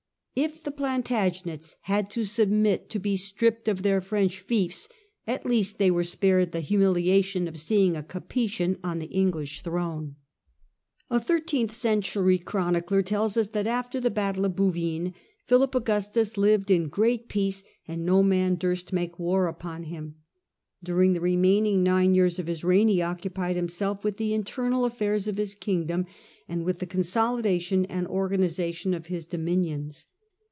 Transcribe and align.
If 0.33 0.63
the 0.63 0.71
Plan 0.71 1.03
tagents 1.03 1.75
had 1.81 2.09
to 2.11 2.23
submit 2.23 2.89
to 2.91 2.99
be 2.99 3.17
stripped 3.17 3.67
of 3.67 3.81
their 3.83 3.99
French 3.99 4.39
fiefs, 4.39 4.87
at 5.27 5.45
least 5.45 5.77
they 5.77 5.91
were 5.91 6.05
spared 6.05 6.51
the 6.53 6.61
humiliation 6.61 7.49
of 7.49 7.59
seeing 7.59 7.97
a 7.97 8.01
Capetian 8.01 8.79
on 8.81 8.99
the 8.99 9.07
English 9.11 9.61
throne. 9.61 10.15
Internal 11.11 11.11
A 11.11 11.19
thirtcenth 11.43 11.73
century 11.73 12.37
chronicler 12.39 13.01
tells 13.03 13.35
us 13.35 13.47
that 13.47 13.67
after 13.67 13.99
the 13.99 14.09
melt^of 14.09 14.13
battle 14.13 14.45
of 14.45 14.55
Bouvines, 14.55 15.11
Philip 15.47 15.75
Augustus 15.75 16.37
lived 16.37 16.71
in 16.71 16.87
great 16.87 17.27
peace 17.27 17.61
and 17.85 17.97
Philip 18.05 18.23
II. 18.23 18.29
jjQ 18.29 18.55
jjjan 18.55 18.59
durst 18.59 18.93
make 18.93 19.19
war 19.19 19.47
upon 19.47 19.83
him. 19.83 20.15
During 20.81 21.11
the 21.11 21.21
remaining 21.21 21.83
nine 21.83 22.15
years 22.15 22.39
of 22.39 22.47
his 22.47 22.63
reign 22.63 22.87
he 22.87 23.01
occupied 23.01 23.57
himself 23.57 24.05
with 24.05 24.15
the 24.15 24.33
internal 24.33 24.85
affairs 24.85 25.27
of 25.27 25.35
his 25.37 25.53
kingdom, 25.55 26.05
and 26.47 26.63
with 26.63 26.79
the 26.79 26.87
consolidation 26.87 27.83
and 27.87 28.07
organization 28.07 28.93
of 28.93 29.07
his 29.07 29.25
dominions. 29.25 30.07